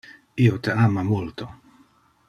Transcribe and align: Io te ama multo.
Io 0.45 0.55
te 0.67 0.75
ama 0.85 1.05
multo. 1.11 1.51